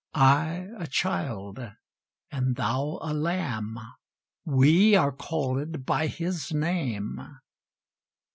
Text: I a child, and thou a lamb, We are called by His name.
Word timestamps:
I 0.15 0.67
a 0.79 0.87
child, 0.87 1.59
and 2.31 2.55
thou 2.55 2.97
a 3.03 3.13
lamb, 3.13 3.77
We 4.43 4.95
are 4.95 5.11
called 5.11 5.85
by 5.85 6.07
His 6.07 6.51
name. 6.51 7.21